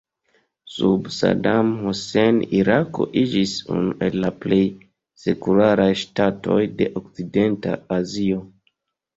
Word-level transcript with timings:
Sub 0.75 1.09
Saddam 1.15 1.67
Hussein 1.81 2.39
Irako 2.61 3.07
iĝis 3.23 3.53
unu 3.75 3.93
el 4.07 4.17
la 4.23 4.31
plej 4.47 4.61
sekularaj 5.27 5.89
ŝtatoj 6.05 6.61
de 6.81 6.89
okcidenta 7.03 7.77
Azio. 8.01 8.43